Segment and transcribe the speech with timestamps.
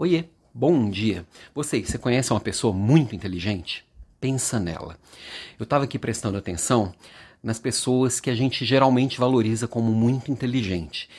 [0.00, 1.26] Oiê, bom dia.
[1.52, 3.84] Você, você conhece uma pessoa muito inteligente?
[4.20, 4.96] Pensa nela.
[5.58, 6.94] Eu estava aqui prestando atenção
[7.42, 11.10] nas pessoas que a gente geralmente valoriza como muito inteligente.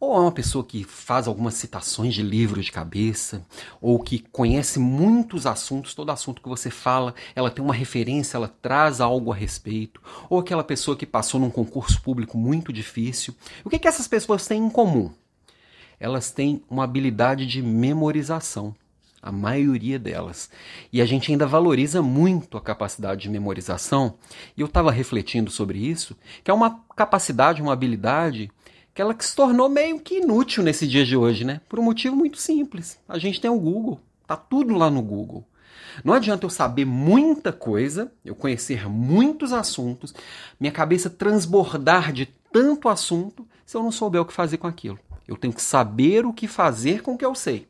[0.00, 3.44] Ou é uma pessoa que faz algumas citações de livros de cabeça,
[3.82, 8.48] ou que conhece muitos assuntos, todo assunto que você fala, ela tem uma referência, ela
[8.48, 13.34] traz algo a respeito, ou aquela pessoa que passou num concurso público muito difícil.
[13.62, 15.10] O que, que essas pessoas têm em comum?
[16.02, 18.74] Elas têm uma habilidade de memorização,
[19.22, 20.50] a maioria delas.
[20.92, 24.14] E a gente ainda valoriza muito a capacidade de memorização,
[24.56, 28.50] e eu estava refletindo sobre isso, que é uma capacidade, uma habilidade
[28.92, 31.60] que ela se tornou meio que inútil nesse dia de hoje, né?
[31.68, 32.98] Por um motivo muito simples.
[33.08, 35.46] A gente tem o Google, tá tudo lá no Google.
[36.02, 40.12] Não adianta eu saber muita coisa, eu conhecer muitos assuntos,
[40.58, 44.98] minha cabeça transbordar de tanto assunto, se eu não souber o que fazer com aquilo.
[45.32, 47.66] Eu tenho que saber o que fazer com o que eu sei.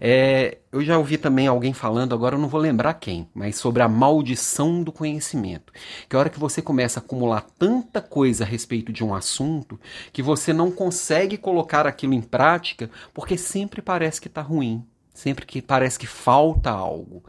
[0.00, 3.82] É, eu já ouvi também alguém falando, agora eu não vou lembrar quem, mas sobre
[3.82, 5.72] a maldição do conhecimento.
[6.08, 9.80] Que a hora que você começa a acumular tanta coisa a respeito de um assunto,
[10.12, 15.44] que você não consegue colocar aquilo em prática, porque sempre parece que está ruim, sempre
[15.44, 17.24] que parece que falta algo.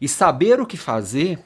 [0.00, 1.38] E saber o que fazer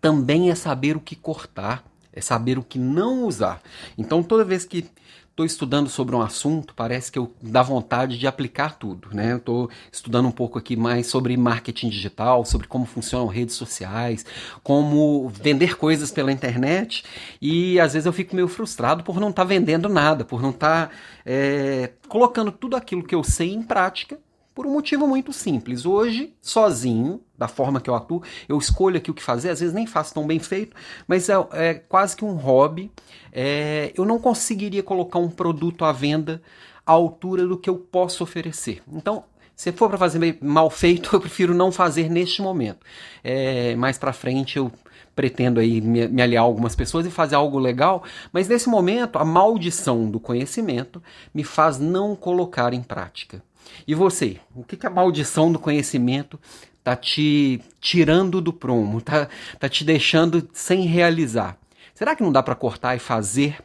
[0.00, 3.60] também é saber o que cortar, é saber o que não usar.
[3.98, 4.88] Então toda vez que
[5.30, 9.36] estou estudando sobre um assunto, parece que eu dá vontade de aplicar tudo, né?
[9.36, 14.24] Estou estudando um pouco aqui mais sobre marketing digital, sobre como funcionam redes sociais,
[14.62, 17.04] como vender coisas pela internet
[17.40, 20.50] e às vezes eu fico meio frustrado por não estar tá vendendo nada, por não
[20.50, 24.18] estar tá, é, colocando tudo aquilo que eu sei em prática
[24.54, 25.86] por um motivo muito simples.
[25.86, 29.74] Hoje, sozinho, da forma que eu atuo, eu escolho aqui o que fazer, às vezes
[29.74, 30.76] nem faço tão bem feito,
[31.06, 32.90] mas é, é quase que um hobby.
[33.32, 36.42] É, eu não conseguiria colocar um produto à venda
[36.84, 38.82] à altura do que eu posso oferecer.
[38.92, 42.80] Então, se for para fazer mal feito, eu prefiro não fazer neste momento.
[43.22, 44.72] É, mais para frente eu
[45.14, 49.18] pretendo aí me, me aliar a algumas pessoas e fazer algo legal, mas nesse momento
[49.18, 51.02] a maldição do conhecimento
[51.34, 53.42] me faz não colocar em prática.
[53.86, 54.38] E você?
[54.54, 56.38] O que, que a maldição do conhecimento
[56.82, 59.28] tá te tirando do prumo, tá,
[59.58, 61.58] tá te deixando sem realizar?
[61.94, 63.58] Será que não dá para cortar e fazer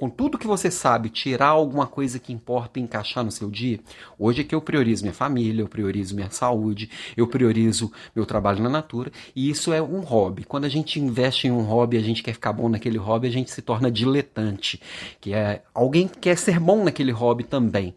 [0.00, 3.80] com tudo que você sabe, tirar alguma coisa que importa e encaixar no seu dia?
[4.18, 8.62] Hoje é que eu priorizo minha família, eu priorizo minha saúde, eu priorizo meu trabalho
[8.62, 10.44] na natura, e isso é um hobby.
[10.44, 13.30] Quando a gente investe em um hobby, a gente quer ficar bom naquele hobby, a
[13.30, 14.80] gente se torna diletante,
[15.20, 17.94] que é alguém que quer ser bom naquele hobby também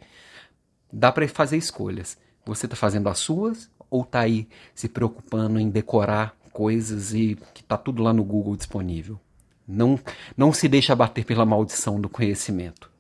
[0.94, 2.18] dá para fazer escolhas.
[2.46, 7.62] Você está fazendo as suas ou está aí se preocupando em decorar coisas e que
[7.62, 9.20] está tudo lá no Google disponível?
[9.68, 10.00] Não,
[10.38, 12.92] não se deixe abater pela maldição do conhecimento.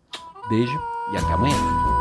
[0.50, 0.80] Beijo
[1.14, 1.93] e até amanhã.